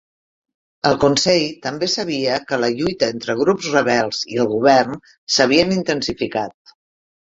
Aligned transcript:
El 0.91 0.95
Consell 1.03 1.43
també 1.65 1.89
sabia 1.97 2.39
que 2.51 2.59
la 2.63 2.71
lluita 2.79 3.11
entre 3.15 3.37
grups 3.41 3.69
rebels 3.75 4.25
i 4.37 4.41
el 4.45 4.51
govern 4.55 4.99
s'havien 5.37 5.77
intensificat. 5.81 6.77